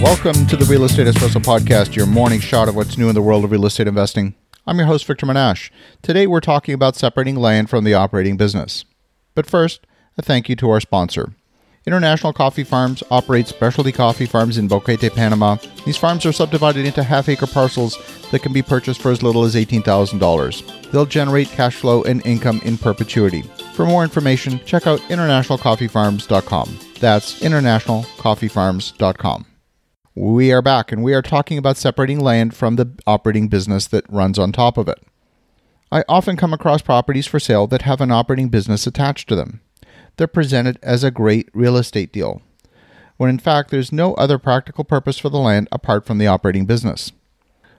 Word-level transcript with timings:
Welcome 0.00 0.46
to 0.46 0.56
the 0.56 0.64
Real 0.64 0.84
Estate 0.84 1.08
Espresso 1.08 1.42
Podcast, 1.42 1.94
your 1.94 2.06
morning 2.06 2.40
shot 2.40 2.70
of 2.70 2.74
what's 2.74 2.96
new 2.96 3.10
in 3.10 3.14
the 3.14 3.20
world 3.20 3.44
of 3.44 3.50
real 3.50 3.66
estate 3.66 3.86
investing. 3.86 4.34
I'm 4.66 4.78
your 4.78 4.86
host, 4.86 5.04
Victor 5.04 5.26
Menasce. 5.26 5.68
Today 6.00 6.26
we're 6.26 6.40
talking 6.40 6.72
about 6.72 6.96
separating 6.96 7.36
land 7.36 7.68
from 7.68 7.84
the 7.84 7.92
operating 7.92 8.38
business. 8.38 8.86
But 9.34 9.44
first, 9.44 9.86
a 10.16 10.22
thank 10.22 10.48
you 10.48 10.56
to 10.56 10.70
our 10.70 10.80
sponsor. 10.80 11.34
International 11.86 12.32
Coffee 12.32 12.64
Farms 12.64 13.02
operates 13.10 13.50
specialty 13.50 13.92
coffee 13.92 14.24
farms 14.24 14.56
in 14.56 14.70
Boquete, 14.70 15.14
Panama. 15.14 15.58
These 15.84 15.98
farms 15.98 16.24
are 16.24 16.32
subdivided 16.32 16.86
into 16.86 17.02
half 17.02 17.28
acre 17.28 17.46
parcels 17.46 17.98
that 18.30 18.42
can 18.42 18.54
be 18.54 18.62
purchased 18.62 19.02
for 19.02 19.10
as 19.10 19.22
little 19.22 19.44
as 19.44 19.54
$18,000. 19.54 20.90
They'll 20.92 21.04
generate 21.04 21.48
cash 21.48 21.76
flow 21.76 22.04
and 22.04 22.24
income 22.24 22.62
in 22.64 22.78
perpetuity. 22.78 23.42
For 23.74 23.84
more 23.84 24.02
information, 24.02 24.60
check 24.64 24.86
out 24.86 25.00
internationalcoffeefarms.com. 25.00 26.78
That's 27.00 27.40
internationalcoffeefarms.com. 27.40 29.44
We 30.14 30.52
are 30.52 30.62
back 30.62 30.92
and 30.92 31.02
we 31.02 31.14
are 31.14 31.22
talking 31.22 31.58
about 31.58 31.76
separating 31.76 32.20
land 32.20 32.54
from 32.54 32.76
the 32.76 32.90
operating 33.06 33.48
business 33.48 33.86
that 33.88 34.10
runs 34.10 34.38
on 34.38 34.52
top 34.52 34.76
of 34.76 34.88
it. 34.88 34.98
I 35.92 36.04
often 36.08 36.36
come 36.36 36.52
across 36.52 36.82
properties 36.82 37.26
for 37.26 37.40
sale 37.40 37.66
that 37.68 37.82
have 37.82 38.00
an 38.00 38.10
operating 38.10 38.48
business 38.48 38.86
attached 38.86 39.28
to 39.28 39.36
them 39.36 39.60
they're 40.20 40.26
presented 40.26 40.78
as 40.82 41.02
a 41.02 41.10
great 41.10 41.48
real 41.54 41.78
estate 41.78 42.12
deal, 42.12 42.42
when 43.16 43.30
in 43.30 43.38
fact 43.38 43.70
there's 43.70 43.90
no 43.90 44.12
other 44.16 44.38
practical 44.38 44.84
purpose 44.84 45.18
for 45.18 45.30
the 45.30 45.38
land 45.38 45.66
apart 45.72 46.04
from 46.04 46.18
the 46.18 46.26
operating 46.26 46.66
business. 46.66 47.12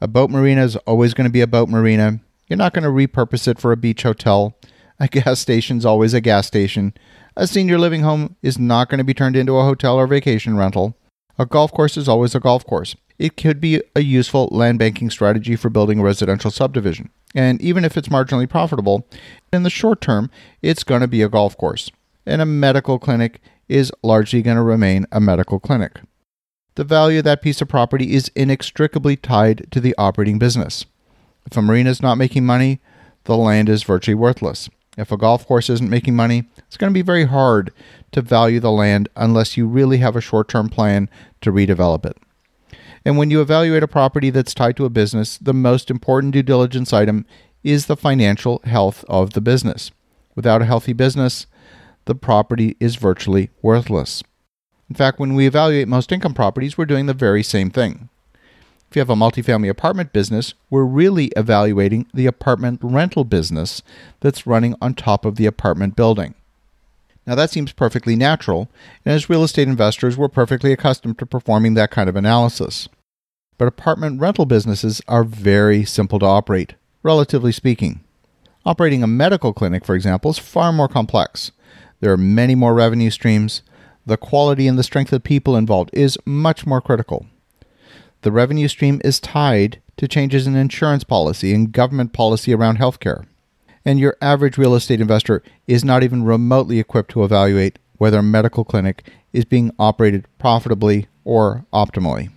A 0.00 0.08
boat 0.08 0.30
marina 0.30 0.64
is 0.64 0.76
always 0.76 1.12
going 1.12 1.26
to 1.26 1.32
be 1.32 1.42
a 1.42 1.46
boat 1.46 1.68
marina. 1.68 2.20
You're 2.48 2.56
not 2.56 2.72
going 2.72 2.84
to 2.84 2.88
repurpose 2.88 3.46
it 3.46 3.60
for 3.60 3.70
a 3.70 3.76
beach 3.76 4.02
hotel. 4.02 4.56
A 4.98 5.08
gas 5.08 5.40
station 5.40 5.76
is 5.76 5.84
always 5.84 6.14
a 6.14 6.22
gas 6.22 6.46
station. 6.46 6.94
A 7.36 7.46
senior 7.46 7.78
living 7.78 8.00
home 8.00 8.36
is 8.40 8.58
not 8.58 8.88
going 8.88 8.96
to 8.98 9.04
be 9.04 9.12
turned 9.12 9.36
into 9.36 9.58
a 9.58 9.64
hotel 9.64 9.96
or 9.96 10.06
vacation 10.06 10.56
rental. 10.56 10.96
A 11.38 11.46
golf 11.46 11.72
course 11.72 11.96
is 11.96 12.08
always 12.08 12.34
a 12.34 12.40
golf 12.40 12.64
course. 12.66 12.94
It 13.18 13.36
could 13.36 13.60
be 13.60 13.82
a 13.94 14.00
useful 14.00 14.48
land 14.50 14.78
banking 14.78 15.10
strategy 15.10 15.56
for 15.56 15.70
building 15.70 16.00
a 16.00 16.02
residential 16.02 16.50
subdivision. 16.50 17.10
And 17.34 17.60
even 17.62 17.84
if 17.84 17.96
it's 17.96 18.08
marginally 18.08 18.48
profitable, 18.48 19.06
in 19.52 19.62
the 19.62 19.70
short 19.70 20.00
term, 20.00 20.30
it's 20.60 20.84
going 20.84 21.00
to 21.00 21.08
be 21.08 21.22
a 21.22 21.28
golf 21.28 21.56
course 21.56 21.90
and 22.26 22.40
a 22.40 22.46
medical 22.46 22.98
clinic 22.98 23.40
is 23.68 23.92
largely 24.02 24.42
going 24.42 24.56
to 24.56 24.62
remain 24.62 25.06
a 25.12 25.20
medical 25.20 25.58
clinic. 25.58 26.00
The 26.74 26.84
value 26.84 27.18
of 27.18 27.24
that 27.24 27.42
piece 27.42 27.60
of 27.60 27.68
property 27.68 28.14
is 28.14 28.30
inextricably 28.34 29.16
tied 29.16 29.66
to 29.70 29.80
the 29.80 29.94
operating 29.98 30.38
business. 30.38 30.86
If 31.46 31.56
a 31.56 31.62
marina 31.62 31.90
is 31.90 32.02
not 32.02 32.16
making 32.16 32.46
money, 32.46 32.80
the 33.24 33.36
land 33.36 33.68
is 33.68 33.82
virtually 33.82 34.14
worthless. 34.14 34.70
If 34.96 35.10
a 35.10 35.16
golf 35.16 35.46
course 35.46 35.70
isn't 35.70 35.88
making 35.88 36.16
money, 36.16 36.44
it's 36.58 36.76
going 36.76 36.90
to 36.90 36.94
be 36.94 37.02
very 37.02 37.24
hard 37.24 37.72
to 38.12 38.20
value 38.20 38.60
the 38.60 38.70
land 38.70 39.08
unless 39.16 39.56
you 39.56 39.66
really 39.66 39.98
have 39.98 40.16
a 40.16 40.20
short 40.20 40.48
term 40.48 40.68
plan 40.68 41.08
to 41.40 41.52
redevelop 41.52 42.04
it. 42.04 42.18
And 43.04 43.16
when 43.16 43.30
you 43.30 43.40
evaluate 43.40 43.82
a 43.82 43.88
property 43.88 44.30
that's 44.30 44.54
tied 44.54 44.76
to 44.76 44.84
a 44.84 44.90
business, 44.90 45.38
the 45.38 45.54
most 45.54 45.90
important 45.90 46.34
due 46.34 46.42
diligence 46.42 46.92
item 46.92 47.26
is 47.64 47.86
the 47.86 47.96
financial 47.96 48.60
health 48.64 49.04
of 49.08 49.32
the 49.32 49.40
business. 49.40 49.90
Without 50.34 50.62
a 50.62 50.66
healthy 50.66 50.92
business, 50.92 51.46
the 52.04 52.14
property 52.14 52.76
is 52.78 52.96
virtually 52.96 53.50
worthless. 53.60 54.22
In 54.88 54.96
fact, 54.96 55.18
when 55.18 55.34
we 55.34 55.46
evaluate 55.46 55.88
most 55.88 56.12
income 56.12 56.34
properties, 56.34 56.76
we're 56.76 56.84
doing 56.84 57.06
the 57.06 57.14
very 57.14 57.42
same 57.42 57.70
thing. 57.70 58.08
If 58.92 58.96
you 58.96 59.00
have 59.00 59.08
a 59.08 59.14
multifamily 59.14 59.70
apartment 59.70 60.12
business, 60.12 60.52
we're 60.68 60.84
really 60.84 61.28
evaluating 61.28 62.08
the 62.12 62.26
apartment 62.26 62.78
rental 62.82 63.24
business 63.24 63.80
that's 64.20 64.46
running 64.46 64.74
on 64.82 64.92
top 64.92 65.24
of 65.24 65.36
the 65.36 65.46
apartment 65.46 65.96
building. 65.96 66.34
Now, 67.26 67.34
that 67.36 67.48
seems 67.48 67.72
perfectly 67.72 68.16
natural, 68.16 68.68
and 69.06 69.14
as 69.14 69.30
real 69.30 69.44
estate 69.44 69.66
investors, 69.66 70.18
we're 70.18 70.28
perfectly 70.28 70.72
accustomed 70.72 71.18
to 71.20 71.24
performing 71.24 71.72
that 71.72 71.90
kind 71.90 72.06
of 72.06 72.16
analysis. 72.16 72.90
But 73.56 73.66
apartment 73.66 74.20
rental 74.20 74.44
businesses 74.44 75.00
are 75.08 75.24
very 75.24 75.86
simple 75.86 76.18
to 76.18 76.26
operate, 76.26 76.74
relatively 77.02 77.50
speaking. 77.50 78.00
Operating 78.66 79.02
a 79.02 79.06
medical 79.06 79.54
clinic, 79.54 79.86
for 79.86 79.94
example, 79.94 80.32
is 80.32 80.38
far 80.38 80.70
more 80.70 80.86
complex. 80.86 81.50
There 82.00 82.12
are 82.12 82.18
many 82.18 82.54
more 82.54 82.74
revenue 82.74 83.08
streams. 83.08 83.62
The 84.04 84.18
quality 84.18 84.68
and 84.68 84.78
the 84.78 84.82
strength 84.82 85.14
of 85.14 85.24
people 85.24 85.56
involved 85.56 85.88
is 85.94 86.18
much 86.26 86.66
more 86.66 86.82
critical. 86.82 87.24
The 88.22 88.32
revenue 88.32 88.68
stream 88.68 89.00
is 89.04 89.18
tied 89.18 89.82
to 89.96 90.06
changes 90.06 90.46
in 90.46 90.54
insurance 90.54 91.02
policy 91.02 91.52
and 91.52 91.72
government 91.72 92.12
policy 92.12 92.54
around 92.54 92.78
healthcare. 92.78 93.26
And 93.84 93.98
your 93.98 94.16
average 94.22 94.56
real 94.56 94.76
estate 94.76 95.00
investor 95.00 95.42
is 95.66 95.84
not 95.84 96.04
even 96.04 96.22
remotely 96.22 96.78
equipped 96.78 97.10
to 97.12 97.24
evaluate 97.24 97.80
whether 97.98 98.18
a 98.18 98.22
medical 98.22 98.64
clinic 98.64 99.10
is 99.32 99.44
being 99.44 99.72
operated 99.76 100.26
profitably 100.38 101.08
or 101.24 101.66
optimally. 101.72 102.30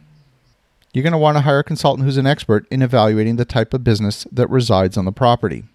You're 0.92 1.04
going 1.04 1.12
to 1.12 1.20
want 1.20 1.38
to 1.38 1.42
hire 1.42 1.60
a 1.60 1.64
consultant 1.64 2.06
who's 2.06 2.18
an 2.18 2.26
expert 2.26 2.66
in 2.72 2.82
evaluating 2.82 3.36
the 3.36 3.46
type 3.46 3.74
of 3.74 3.84
business 3.84 4.26
that 4.32 4.50
resides 4.50 4.98
on 4.98 5.06
the 5.06 5.12
property. 5.12 5.66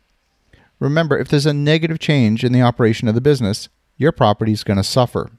Remember, 0.81 1.19
if 1.19 1.29
there's 1.29 1.47
a 1.47 1.55
negative 1.55 1.99
change 2.01 2.43
in 2.43 2.53
the 2.53 2.63
operation 2.63 3.07
of 3.07 3.15
the 3.15 3.21
business, 3.21 3.69
your 3.97 4.13
property 4.13 4.53
is 4.53 4.65
going 4.65 4.79
to 4.79 4.83
suffer. 4.83 5.31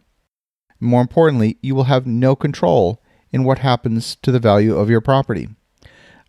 More 0.80 1.02
importantly, 1.02 1.58
you 1.62 1.76
will 1.76 1.86
have 1.86 2.06
no 2.06 2.36
control 2.36 3.01
in 3.32 3.44
what 3.44 3.60
happens 3.60 4.16
to 4.18 4.32
the 4.32 4.40
value 4.40 4.76
of 4.76 4.90
your 4.90 5.02
property. 5.02 5.50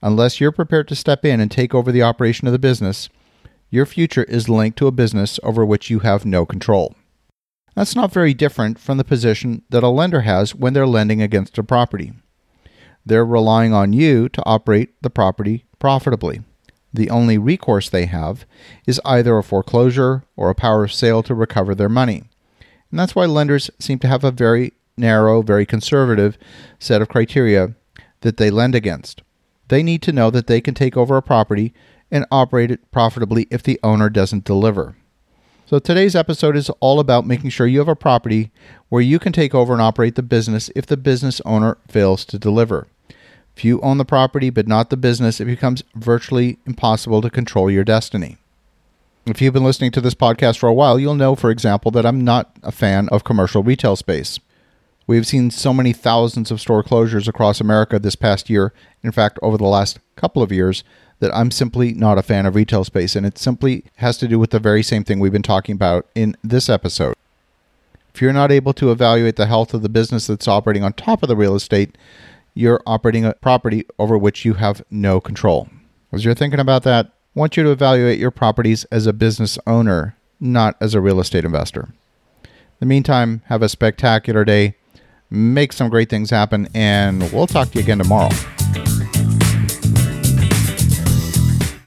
Unless 0.02 0.40
you're 0.40 0.52
prepared 0.52 0.88
to 0.88 0.96
step 0.96 1.24
in 1.24 1.40
and 1.40 1.50
take 1.50 1.74
over 1.74 1.92
the 1.92 2.02
operation 2.02 2.48
of 2.48 2.52
the 2.52 2.58
business, 2.58 3.08
your 3.70 3.86
future 3.86 4.24
is 4.24 4.48
linked 4.48 4.76
to 4.78 4.86
a 4.86 4.92
business 4.92 5.38
over 5.42 5.64
which 5.64 5.90
you 5.90 6.00
have 6.00 6.26
no 6.26 6.44
control. 6.44 6.94
That's 7.74 7.96
not 7.96 8.12
very 8.12 8.34
different 8.34 8.78
from 8.78 8.98
the 8.98 9.04
position 9.04 9.62
that 9.70 9.82
a 9.82 9.88
lender 9.88 10.22
has 10.22 10.54
when 10.54 10.74
they're 10.74 10.86
lending 10.86 11.22
against 11.22 11.56
a 11.56 11.62
property. 11.62 12.12
They're 13.06 13.24
relying 13.24 13.72
on 13.72 13.92
you 13.92 14.28
to 14.28 14.44
operate 14.44 15.00
the 15.02 15.10
property 15.10 15.64
profitably. 15.78 16.42
The 16.92 17.08
only 17.08 17.38
recourse 17.38 17.88
they 17.88 18.06
have 18.06 18.44
is 18.86 19.00
either 19.04 19.38
a 19.38 19.42
foreclosure 19.42 20.24
or 20.36 20.50
a 20.50 20.54
power 20.54 20.84
of 20.84 20.92
sale 20.92 21.22
to 21.22 21.34
recover 21.34 21.74
their 21.74 21.88
money. 21.88 22.24
And 22.90 23.00
that's 23.00 23.14
why 23.14 23.24
lenders 23.24 23.70
seem 23.78 23.98
to 24.00 24.08
have 24.08 24.22
a 24.22 24.30
very 24.30 24.74
narrow, 24.96 25.42
very 25.42 25.66
conservative 25.66 26.36
set 26.78 27.02
of 27.02 27.08
criteria 27.08 27.74
that 28.20 28.36
they 28.36 28.50
lend 28.50 28.74
against. 28.74 29.22
They 29.68 29.82
need 29.82 30.02
to 30.02 30.12
know 30.12 30.30
that 30.30 30.46
they 30.46 30.60
can 30.60 30.74
take 30.74 30.96
over 30.96 31.16
a 31.16 31.22
property 31.22 31.72
and 32.10 32.26
operate 32.30 32.70
it 32.70 32.90
profitably 32.90 33.46
if 33.50 33.62
the 33.62 33.80
owner 33.82 34.10
doesn't 34.10 34.44
deliver. 34.44 34.96
So 35.66 35.78
today's 35.78 36.14
episode 36.14 36.56
is 36.56 36.68
all 36.80 37.00
about 37.00 37.26
making 37.26 37.50
sure 37.50 37.66
you 37.66 37.78
have 37.78 37.88
a 37.88 37.96
property 37.96 38.50
where 38.90 39.00
you 39.00 39.18
can 39.18 39.32
take 39.32 39.54
over 39.54 39.72
and 39.72 39.80
operate 39.80 40.16
the 40.16 40.22
business 40.22 40.70
if 40.76 40.84
the 40.84 40.98
business 40.98 41.40
owner 41.46 41.78
fails 41.88 42.26
to 42.26 42.38
deliver. 42.38 42.86
If 43.56 43.64
you 43.64 43.80
own 43.80 43.96
the 43.96 44.04
property 44.04 44.50
but 44.50 44.68
not 44.68 44.90
the 44.90 44.96
business, 44.98 45.40
it 45.40 45.46
becomes 45.46 45.82
virtually 45.94 46.58
impossible 46.66 47.22
to 47.22 47.30
control 47.30 47.70
your 47.70 47.84
destiny. 47.84 48.36
If 49.24 49.40
you've 49.40 49.54
been 49.54 49.64
listening 49.64 49.92
to 49.92 50.00
this 50.00 50.14
podcast 50.14 50.58
for 50.58 50.68
a 50.68 50.74
while, 50.74 50.98
you'll 50.98 51.14
know, 51.14 51.34
for 51.34 51.50
example, 51.50 51.90
that 51.92 52.04
I'm 52.04 52.22
not 52.22 52.54
a 52.62 52.72
fan 52.72 53.08
of 53.10 53.24
commercial 53.24 53.62
retail 53.62 53.96
space. 53.96 54.40
We've 55.12 55.26
seen 55.26 55.50
so 55.50 55.74
many 55.74 55.92
thousands 55.92 56.50
of 56.50 56.58
store 56.58 56.82
closures 56.82 57.28
across 57.28 57.60
America 57.60 57.98
this 57.98 58.16
past 58.16 58.48
year, 58.48 58.72
in 59.02 59.12
fact, 59.12 59.38
over 59.42 59.58
the 59.58 59.66
last 59.66 59.98
couple 60.16 60.42
of 60.42 60.50
years, 60.50 60.84
that 61.18 61.30
I'm 61.36 61.50
simply 61.50 61.92
not 61.92 62.16
a 62.16 62.22
fan 62.22 62.46
of 62.46 62.54
retail 62.54 62.82
space. 62.82 63.14
And 63.14 63.26
it 63.26 63.36
simply 63.36 63.84
has 63.96 64.16
to 64.16 64.26
do 64.26 64.38
with 64.38 64.52
the 64.52 64.58
very 64.58 64.82
same 64.82 65.04
thing 65.04 65.20
we've 65.20 65.30
been 65.30 65.42
talking 65.42 65.74
about 65.74 66.06
in 66.14 66.34
this 66.42 66.70
episode. 66.70 67.12
If 68.14 68.22
you're 68.22 68.32
not 68.32 68.50
able 68.50 68.72
to 68.72 68.90
evaluate 68.90 69.36
the 69.36 69.44
health 69.44 69.74
of 69.74 69.82
the 69.82 69.90
business 69.90 70.28
that's 70.28 70.48
operating 70.48 70.82
on 70.82 70.94
top 70.94 71.22
of 71.22 71.28
the 71.28 71.36
real 71.36 71.56
estate, 71.56 71.98
you're 72.54 72.80
operating 72.86 73.26
a 73.26 73.34
property 73.34 73.84
over 73.98 74.16
which 74.16 74.46
you 74.46 74.54
have 74.54 74.82
no 74.90 75.20
control. 75.20 75.68
As 76.10 76.24
you're 76.24 76.32
thinking 76.32 76.58
about 76.58 76.84
that, 76.84 77.04
I 77.04 77.10
want 77.38 77.58
you 77.58 77.62
to 77.64 77.70
evaluate 77.70 78.18
your 78.18 78.30
properties 78.30 78.84
as 78.84 79.06
a 79.06 79.12
business 79.12 79.58
owner, 79.66 80.16
not 80.40 80.74
as 80.80 80.94
a 80.94 81.02
real 81.02 81.20
estate 81.20 81.44
investor. 81.44 81.90
In 82.42 82.50
the 82.80 82.86
meantime, 82.86 83.42
have 83.48 83.60
a 83.60 83.68
spectacular 83.68 84.46
day, 84.46 84.76
make 85.32 85.72
some 85.72 85.88
great 85.88 86.08
things 86.08 86.30
happen, 86.30 86.68
and 86.74 87.22
we'll 87.32 87.46
talk 87.46 87.70
to 87.70 87.78
you 87.78 87.82
again 87.82 87.98
tomorrow. 87.98 88.30